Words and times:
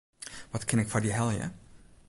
Wat 0.51 0.65
kin 0.67 0.79
ik 0.81 0.89
foar 0.91 1.03
dy 1.05 1.11
helje? 1.17 1.47